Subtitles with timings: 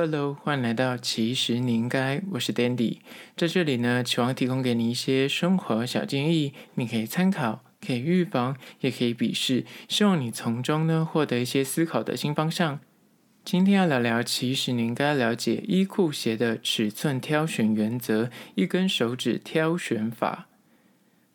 [0.00, 2.98] Hello，欢迎来到其实你应该，我是 Dandy，
[3.36, 12.78] 在这里呢，期望提供给你一些生活小建议，你可以参考，可以预防，也可以鄙视，希望你从中呢获得一些思考的新方向。
[13.44, 20.47] 今天要聊聊，其实你应该了解衣裤鞋的尺寸挑选原则，一根手指挑选法。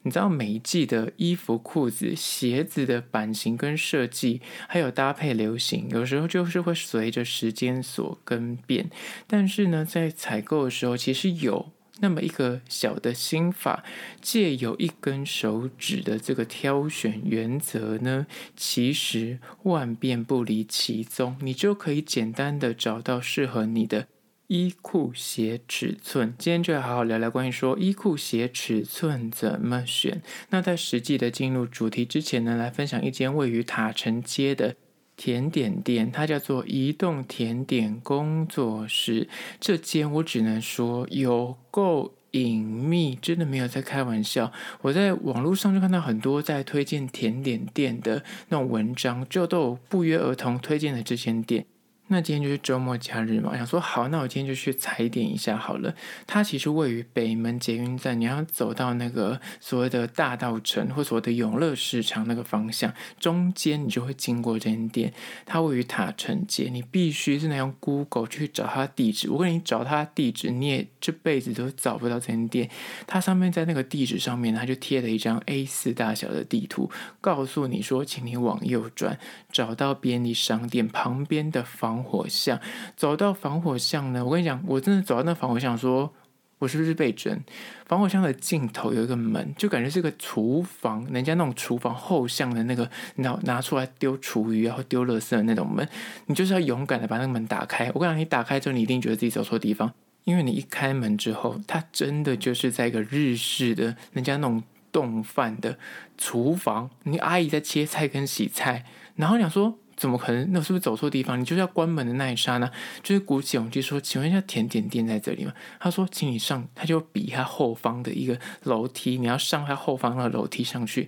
[0.04, 8.90] 你知道每一季的衣服、裤子、鞋子的版型跟设计，还有搭配流行，有时候就是会随着时间所更变。
[9.26, 13.84] 但是呢，在采购的时候，其实有那么一个小的心法，
[14.20, 18.27] 借由一根手指的这个挑选原则呢，
[18.58, 24.08] 其实万变不离其宗，你就可以简单的找到适合你的。
[24.53, 30.21] 衣裤鞋尺寸，今天就要好好聊聊关于说衣裤鞋尺寸怎么选。
[30.52, 34.76] 那在实际的进入主题之前呢，来分享一间位于塔城街的
[35.17, 39.27] 甜点店，它叫做移动甜点工作室。
[39.59, 44.54] 这间我只能说有够隐秘，真的没有在开玩笑。
[44.84, 51.65] 我在网络上就看到很多在推荐甜点店的那种文章，就都有不约而同推荐的这间店。
[52.07, 55.96] 那今天就是周末假日嘛，想说好，那我今天就去踩点一下好了。
[56.27, 65.13] 它其实位于北门捷运站，你要走到那个所谓的大道城或所谓的永乐市场那个方向，中间你就会经过这间店。
[65.45, 69.31] 它位于塔城街，你必须是那用 Google 去找它地址。
[69.31, 72.69] 我跟你找它地址，你也这辈子都找不到这间店。
[73.07, 76.91] 它上面在那个地址上面，它就贴了一张 A4 大小的地图，
[77.22, 79.17] 告诉你说，请你往右转，
[79.51, 81.93] 找到便利商店旁边的房。
[81.94, 82.59] 防火巷，
[82.97, 86.12] 走到防火巷呢，我跟你讲，我真的走到那防火巷，说
[86.58, 87.40] 我是不是被整？
[87.85, 95.88] 防火巷的尽头有一个门，就感觉是个厨房，人家那种厨房后巷的那个，拿拿出来丢厨余然后丢垃圾的那种门，
[96.25, 97.91] 你就是要勇敢的把那个门打开。
[97.94, 99.94] 我跟你讲，你打开之后，你一定觉得自己走错地方，
[100.24, 105.78] 因为你一开门之后，它真的就是在一个日式的人家那种丼饭的
[106.17, 108.84] 厨房，你阿姨在切菜跟洗菜，
[109.16, 109.78] 然后你想说。
[110.03, 110.52] 怎么可能？
[110.52, 111.40] 那我是不是走错地方？
[111.40, 112.69] 你就是要关门的那一刹那，
[113.02, 121.08] 就是鼓起勇气说：“请问一下，甜点店在这里吗？”他说：“请你上。”他就比他后方的一个楼梯，你要上他后方的楼梯上去，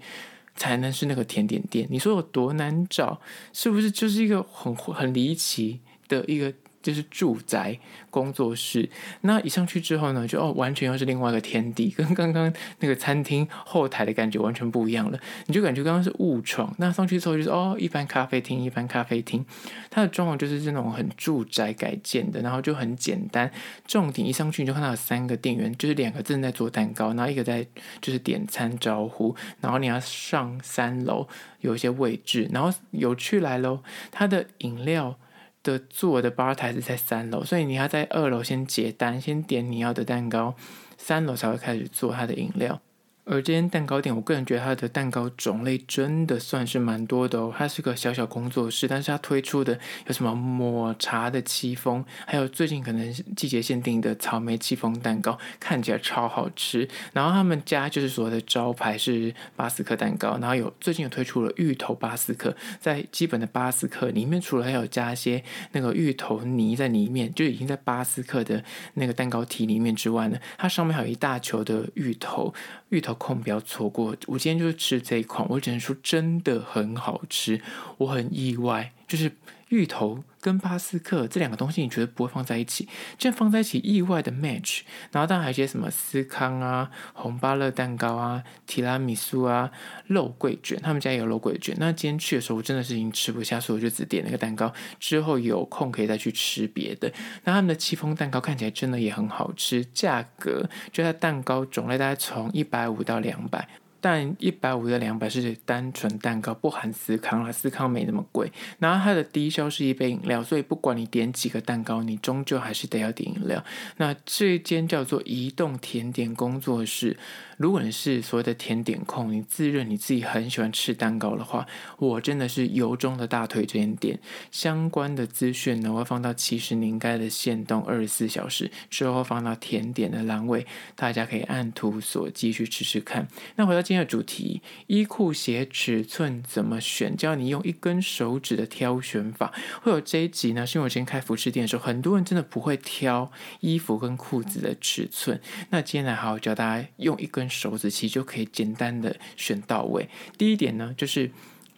[0.55, 1.85] 才能是那个甜点店。
[1.91, 3.19] 你说有多难找？
[3.51, 6.53] 是不是就是一个很很离奇的一个？
[6.85, 7.79] 就是住宅
[8.11, 8.87] 工作室，
[9.21, 15.19] 那一上去之后呢，就哦，完全又是另外一个天地，跟刚刚那个餐厅后台的感觉完全不一样了。
[15.47, 19.43] 你就感觉刚刚是误闯，那上去之后就是哦，一般咖啡厅，一般咖啡厅，
[19.89, 23.51] 它的装潢就是这种很住宅改建的，然后就很简单。
[23.87, 27.65] 重点一上去你就看到有三个店员，就是两个正在做蛋糕，然后一个在
[27.99, 31.27] 就是点餐招呼，然后你要上三楼
[31.61, 33.79] 有一些位置，然后有趣来喽，
[34.11, 35.17] 它的饮料。
[35.65, 40.55] 的坐的吧台是在三楼，所以你要在二楼先结单，先点你要的蛋糕，
[40.95, 42.79] 三楼才会开始做它的饮料。
[43.25, 47.51] 而这间蛋糕店，我个人觉得它的蛋糕种类真的算是蛮多的哦。
[47.57, 56.87] 它是个小小工作室，但是它推出的有什么抹茶的戚风，还有最近可能季节限定的草莓戚风蛋糕，看起来超好吃。
[57.13, 72.53] 然后他们家就是所谓的招牌是巴斯克蛋糕，然后有最近有推出了芋头巴斯克，在基本的巴斯克里面，除了还有加一些那个芋头泥在里面，就已经在巴斯克的那个蛋糕体里面之外呢，它上面还有一大球的芋头。
[72.89, 77.61] 芋头空不要错过，我今天就是吃这一款，我只能说真的很好吃，
[77.97, 79.31] 我很意外，就是
[79.69, 84.81] 芋头跟巴斯克这两个东西，你绝对不会放在一起，这样放在一起意外的 match。
[85.11, 89.71] 然后当然还有一些什么司康啊、红芭乐蛋糕啊、提拉米苏啊、
[90.05, 91.75] 肉桂卷，他们家也有肉桂卷。
[91.79, 94.71] 那今天去的时候，我真的是已经吃不下，所以我就只点了一个蛋糕。
[94.99, 97.11] 之后有空可以再去吃别的。
[97.45, 103.67] 那他们的戚风蛋糕看起来真的也很好吃，价格就在蛋糕种类大概从一百五到两百。
[104.05, 108.51] 但一百五的两百是单纯蛋糕，不含司康啦，司康没那么贵。
[108.77, 113.65] 然后它的低消是一杯饮料，所以不管你点几个蛋糕，你终究还是得要点饮料。
[113.97, 117.17] 那这间叫做移动甜点工作室。
[117.57, 121.65] 如果你是所谓的甜点控，你自认你自己很喜欢吃蛋糕的话，
[121.97, 124.19] 我真的是由衷的大推这间店。
[124.51, 133.27] 相关的资讯呢，我会放到其实你应该的限动二十四小时之后放到甜点的栏位，大家可以按图索骥去吃吃看。
[133.55, 137.15] 那回到今天的主题，衣裤鞋尺寸怎么选？
[137.15, 139.53] 教你用一根手指的挑选法。
[139.81, 143.31] 会有这一集呢，是因为我今天开服饰店的时候，很多人真的不会挑
[143.61, 145.39] 衣服跟裤子的尺寸。
[145.69, 147.44] 那今天来好好教大家用一根。
[147.49, 150.09] 手指其实就可以简单的选到位。
[150.37, 151.31] 第一点呢，就是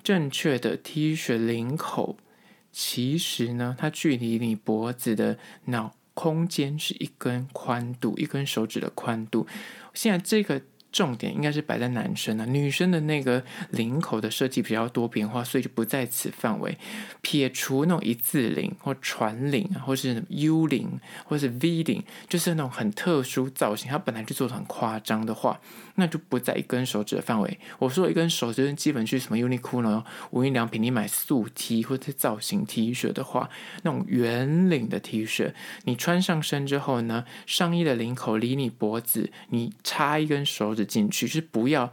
[0.03, 2.17] 正确的 T 恤领口
[2.71, 9.45] 其实呢，它距离你脖子的脑空间是一根宽度，一根手指的宽度。
[9.93, 10.61] 现在这个。
[10.97, 16.75] 重点应该是摆在男生啊，女生的那个领口的设计比较多变化，所以就不在此范围。
[17.21, 25.61] 撇除那种一字领或船领啊，或是 U 领，或是 V 领，就是那种很特殊造型，它本来就做的很夸张的话，
[25.93, 27.59] 那就不在一根手指的范围。
[27.77, 33.47] 我说一根手指，基本去什么 Uniqlo、无印良品，你买素 T 或者造型 T 恤的话，
[33.83, 35.53] 那种圆领的 T 恤，
[35.83, 41.91] 你穿上身之后呢，上衣的领口离你脖子，你插一根手指进去，就是不要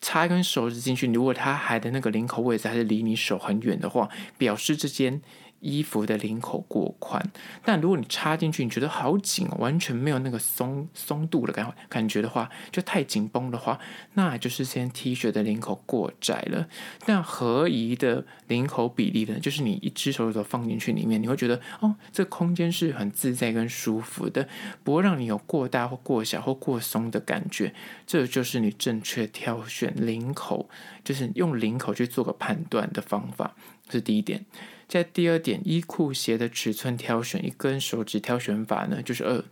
[0.00, 1.06] 插一根手指进去。
[1.08, 4.08] 如果他还在那个领口位置还是离你手很远的话，
[4.38, 5.20] 表示之间。
[5.60, 7.20] 衣服的领口过宽，
[7.64, 13.78] 但如果你插进去，你觉得好紧，完全没有那个松松度的感感觉的话，就太紧绷的话，
[14.14, 16.68] 那就是先 T 恤的领口过窄了。
[17.06, 24.48] 那合宜的领口比例呢，就是你一只手指头放进去里面，你会觉得哦，这空间是很自在跟舒服的，
[24.84, 27.74] 不会让你有过大或过小或过松的感觉。
[28.06, 30.68] 这就是你正确挑选领口，
[31.02, 33.56] 就是用领口去做个判断的方法，
[33.88, 34.46] 这是第一点。
[34.88, 39.44] 在第二点，衣裤鞋的尺寸挑选，一根手指挑选法呢，就是二。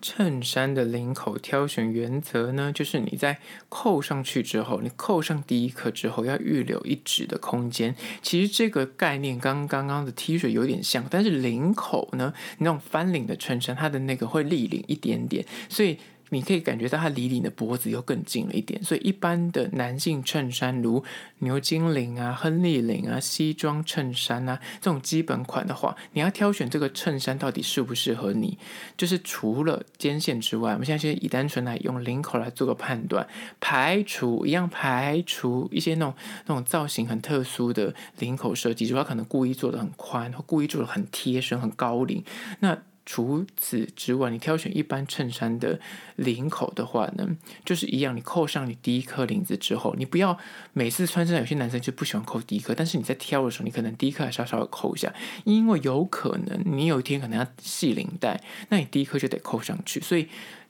[0.00, 3.38] 衬衫的领口挑选原则呢，就是你在
[3.68, 7.94] 扣上去之后，你扣上第一颗之后，要预留一指的空间。
[8.22, 15.98] 其实这个概念跟刚刚的 T 恤有点像，但是领口呢，那种翻领的衬衫，它的那个会立领一点点，所以。
[16.30, 21.02] 你可以感觉到它离你的脖子又更近了一点，所以一般的男性衬衫，如
[21.38, 28.58] 牛津领啊、亨利领啊、西装衬衫啊这种基本款的话，你要挑选这个衬衫到底适不适合你，
[28.96, 33.26] 就是除了肩线之外，我们现在先以单纯来用领口来做个判断，
[33.60, 36.14] 排除一样排除一些那种
[36.46, 42.22] 那种造型很特殊的领口设计，就他可能故意做的很宽，或故意做的很贴身、很高领，
[42.60, 42.76] 那。
[43.10, 45.80] 除此之外，你挑选一般衬衫的
[46.16, 47.26] 领口的话呢，
[47.64, 50.38] 就是一样，你扣上你第一颗领子之后，你不要
[50.74, 55.10] 每次穿上，有些男生就不喜欢扣第一颗，但是你在挑的时候，你可能第一颗还稍稍的扣一下，
[55.44, 58.38] 因为有可能你有一天可能要系领带，
[58.68, 60.28] 那你第一颗就得扣上去，所以。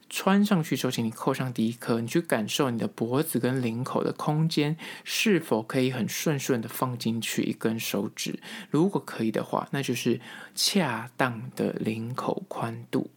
[0.09, 8.39] 穿上去之后，请你扣上第一颗，你去感受你的脖子跟领口的空间是否可以很顺顺的放进去一根手指。
[8.69, 10.19] 如果可以的话，那就是
[10.55, 13.11] 恰当的领口宽度。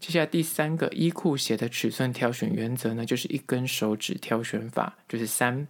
[0.00, 5.66] 接下来第三个衣裤鞋的尺寸挑选原则呢，就是一根手指挑选法，就是三。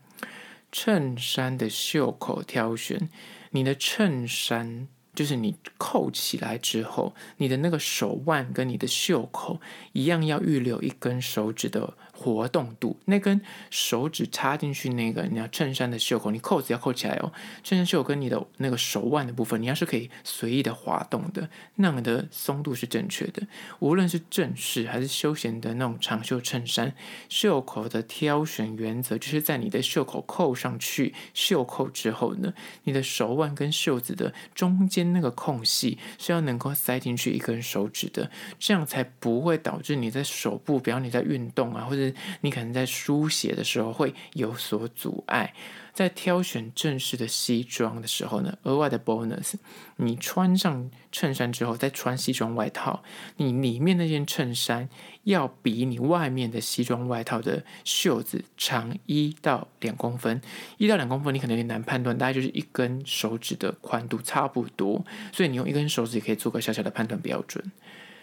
[0.72, 3.08] 衬衫的袖口挑选，
[3.50, 4.88] 你的衬衫。
[5.14, 9.60] 就是你扣起来之后，你的那个手腕跟你的袖口
[9.92, 12.96] 一样，要预留一根手指的活动度。
[13.04, 13.40] 那根
[13.70, 17.32] 手指插进去那个，你要衬衫的袖口，你扣子要扣起来哦。
[17.62, 23.46] 衬衫袖口跟你的那个手腕的部分，你要是可以随意的滑动的，那样的松度是正确的。
[23.78, 26.94] 无论是正式还是休闲的那种长袖衬衫，
[27.28, 32.52] 袖口的挑选原则就是在你的袖口扣上去袖扣之后呢，
[32.82, 35.04] 你的手腕跟袖子的中间。
[35.14, 42.03] 那个空隙是要能够塞进去一根手指的，这样才不会导致你在手部，比方你在运动啊，或者
[42.40, 45.54] 你可能在书写的时候会有所阻碍。
[45.92, 49.54] 在挑选正式的西装的时候呢，额外的 bonus，
[49.94, 53.04] 你穿上衬衫之后再穿西装外套，
[53.36, 54.88] 你里面那件衬衫
[55.22, 60.42] 要比你外面的西装外套的袖子长一到两公分，
[60.78, 67.64] 一到两公分你可能有点难判断，大概就是一根手指的宽度差不多，所以你用一根手指也可以做个小小的判断标准。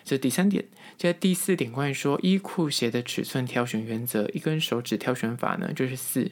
[0.04, 0.66] 这第三点，
[0.98, 6.32] 接第四点关于说衣裤鞋的尺寸挑选原则，一根手指挑选法呢，就是四。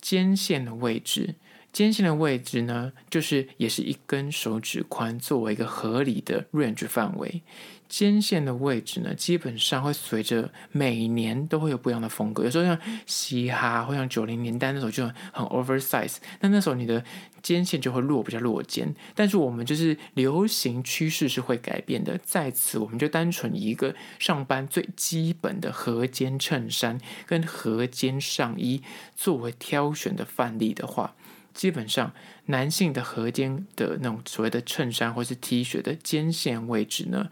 [0.00, 1.34] 肩线的位置，
[1.74, 7.42] 肩线的位置呢，就是也是一根手指宽作为一个合理的 range 范围。
[7.88, 12.44] 肩线的位置呢，基本上会随着每年都会有不一样的风格。
[12.44, 17.04] 有时候像嘻哈或像九零年代那时候就很 oversize，那那时候你的
[17.42, 18.94] 肩线就会落比较落肩。
[19.14, 28.80] 但是我们就是流行趋势是会改变的，在此我们就单纯一个上班最基本的合肩衬衫跟合肩上衣
[29.16, 31.14] 作为挑选的范例的话，
[31.54, 32.12] 基本上
[32.46, 37.30] 男性的合肩的那种所谓的衬衫或是 T 恤的肩线位置呢，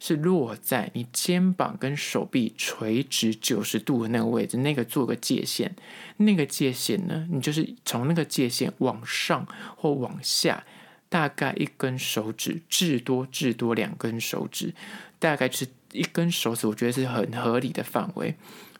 [0.00, 5.76] 是落在你肩膀跟手臂垂直九十度的那个位置，那个做个界线，
[6.16, 9.46] 那个界线呢，你就是从那个界线往上
[9.76, 10.64] 或往下，
[11.08, 14.74] 大概一根手指，至多至多两根手指，
[15.18, 18.34] 大概就是一根手指，我觉得是很合理的范围。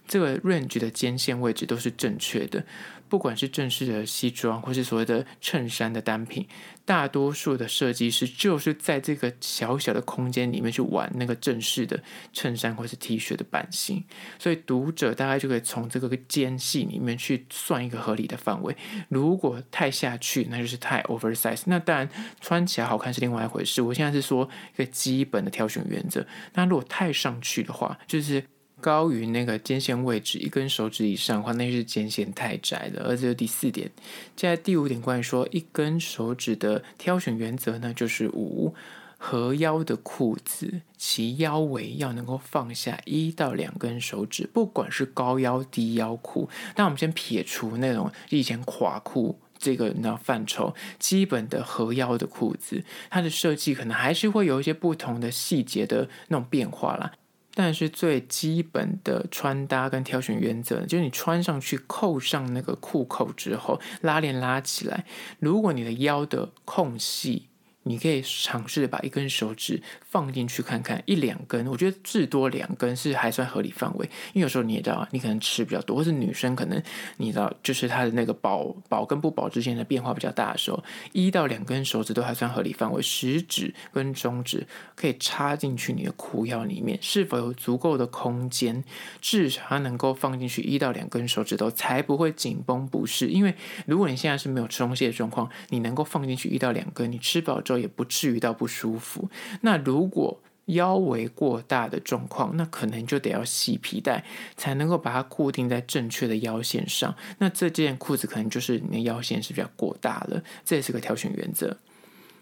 [0.09, 2.65] 这个 range 的肩线位置都是正确的，
[3.09, 6.49] 不管是正式的西装，或是所谓的衬衫的单品，
[6.85, 14.03] 大多数的设计师就是在这个小小的空间里面去玩那个正式的衬衫或是 T 恤的版型，
[14.39, 18.75] 所以读者大概就可以从这个间隙里面去算一个合理的范围。
[19.11, 21.63] 如果太下去，那就是太 oversize。
[21.67, 22.09] 那当然
[22.41, 23.83] 穿起来好看是另外一回事。
[23.83, 26.27] 我现在是说一个基本的挑选原则。
[26.55, 28.43] 那如果太上去的话，就是。
[28.81, 33.05] 高于那个肩线位置一根手指以上的话，那是肩线太窄了。
[33.09, 33.91] 而这第四点。
[34.37, 38.75] 接下来第五点，关于说一根手指的挑选原则呢，就是五
[39.17, 46.49] 合腰的裤子，其腰围要能够放下一到两根手指，不管是高腰低腰裤。
[46.77, 57.11] 那我们先撇除那种以前垮裤这个呢范畴，基本的合腰的裤子，它的设计可能还是会有一些不同的细节的那种变化啦。
[57.61, 65.05] 但是最基本的穿搭跟挑选原则，就是你穿上去扣上那个裤扣之后，拉链拉起来，
[65.41, 67.49] 如果你的腰的空隙。
[67.85, 74.07] 你可以尝试把一根手指放进去看看，一两根，我觉得至多两根是还算合理范围。
[74.35, 76.83] 因为有时候你也知道，你可能吃比较多，或是女生可能
[77.17, 83.01] 你知道，就是她的那个饱饱跟不饱之间的变化比较大的时候，一到两根手指都还算合理范围。
[83.01, 88.85] 食指跟中指可以插进去你的裤腰里面，是否有足够的空间？
[89.23, 93.29] 至少它能够放进去一到两根手指头，才不会紧绷不适。
[93.29, 93.55] 因为
[93.87, 97.79] 如果你现在是没有吃东西的状况，你能够放进去一到两根，你吃饱之后。
[97.79, 99.31] 也不至于到不舒服。
[99.61, 104.25] 那如如果腰围过大的状况，那可能就得要系皮带，
[104.57, 107.17] 才能够把它固定在正确的腰线上。
[107.39, 111.79] 那这件裤子可能就是你的腰线是比较过大了，这也是个挑选原则。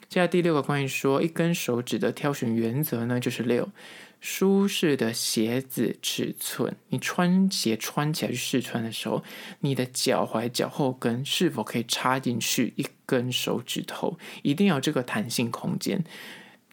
[0.08, 3.70] 接下来第六个关于说一根手指的挑选原则呢，就是六
[4.20, 6.76] 舒适的鞋子尺寸。
[6.90, 9.22] 你穿鞋穿起来去试穿的时候，
[9.60, 14.18] 你的脚踝、脚后跟是否可以插进去一根手指头？
[14.42, 16.04] 一定要这个弹性空间。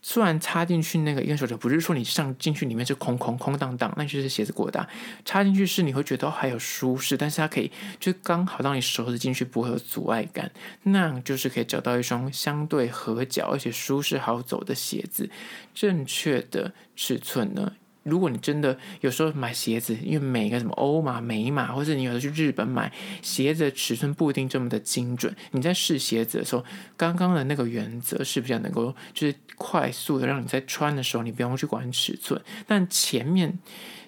[0.06, 4.88] 虽然插进去那个一根手指，不是说你上进去里面是空空空荡荡，那就是鞋子过大。
[5.24, 10.52] 插进去是你会觉得还有舒适，但是它可以就刚好让你手指进去不会有阻碍感，
[10.84, 15.30] 那就是可以找到一双相对合脚而且舒适好走的鞋子。
[15.74, 17.72] 正确的尺寸呢？
[18.04, 22.92] 如果你真的有时候买鞋子，因为每个什么欧码、美码，或者你有的去日本买
[23.22, 25.36] 鞋子尺寸不一定这么的精准。
[25.52, 26.64] 你在试鞋子的时候，
[26.96, 33.58] 刚刚的那个原则是比较能够就是快速的让你在穿的时候，你不用去管尺寸，但前面。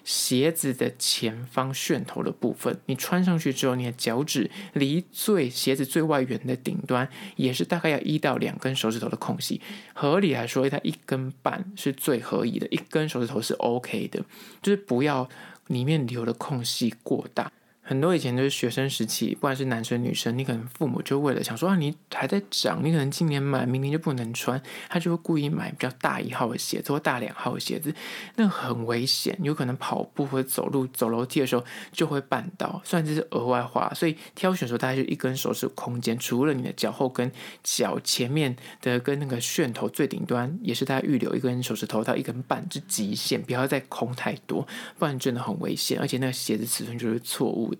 [0.06, 9.60] 鞋子的前方楦头的部分，你穿上去之后，你的脚趾离最鞋子最外缘的顶端，也是大概要一到两根手指头的空隙。
[9.92, 14.24] 合理来说，它一根半是最合宜的，一根手指头是 OK 的，
[14.62, 15.28] 就是不要
[15.66, 17.50] 里面留的空隙过大。
[17.88, 27.94] 很多以前都是学生时期，不管是男生女生，你可能父母就为了想说啊，你还在长，你可能今年买，明年就不能穿，他就会故意买比较大一号的鞋子或大两号的鞋子，
[28.34, 32.82] 那很危险，有可能跑步或者走路走楼梯的时候就会绊倒。
[32.84, 37.30] 虽然这是额外话，所以挑选的时候大概就一根手指空间，除了你的脚后跟、
[37.62, 44.66] 脚前面的跟那个楦头最顶端，也是大概预留一根手指头到一根半之极限，不要再空太多，
[44.98, 47.75] 不然真的很危险，而且那个鞋子尺寸就是错误。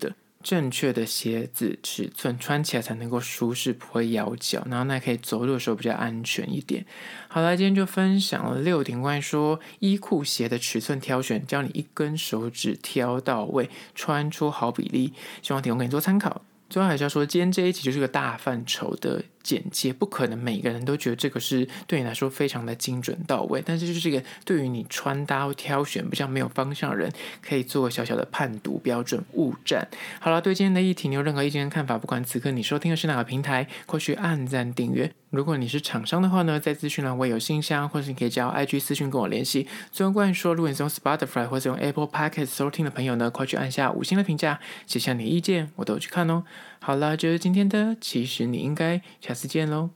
[0.47, 6.85] 正确的鞋子尺寸穿起来才能够舒适，不会咬脚，然后那可以走路的时候比较安全一点。
[7.27, 15.11] 好了，今天就分享了六点关于说衣裤鞋的尺寸挑选，教你一根手指挑到位，穿出好比例，
[15.41, 16.41] 希望提供给你做参考。
[16.69, 19.25] 最后还是要说，今天这一期就是个大范畴的。
[19.47, 27.09] 简介不可能每个人都觉得这个是对你来说非常的精准到位，但是就是这个对于你穿搭挑选比较没有方向的人，
[27.41, 29.87] 可以做个小小的判读标准，勿占。
[30.19, 35.13] 好了，对今天的议题你有任何意见跟看法，不管此刻你收听的是哪个平台，快去按赞订阅。
[35.29, 39.67] 如果你是厂商的话呢，在资讯栏我有信箱，或是你可以加 IG 私讯跟我联系。
[39.91, 46.43] 最后关于说，如果你是用 Spotify 或是用 Apple Podcast 收听的朋友呢，快去按下五星的评价，写下你的意见，我都有去看哦。
[46.87, 49.89] 好了，这就是今天的，其实你应该下次见喽。